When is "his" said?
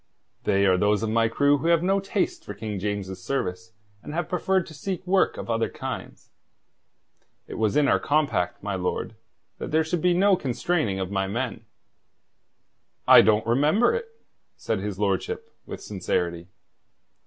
14.79-14.97